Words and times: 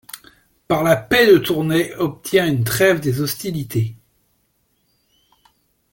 Par 0.67 0.83
la 0.83 0.95
Paix 0.95 1.27
de 1.31 1.37
Tournai 1.37 1.93
obtient 1.93 2.47
une 2.47 2.63
trêve 2.63 3.01
des 3.01 3.21
hostilités. 3.21 3.95